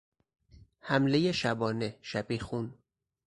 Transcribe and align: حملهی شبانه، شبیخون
حملهی 0.81 1.33
شبانه، 1.33 1.97
شبیخون 2.01 2.73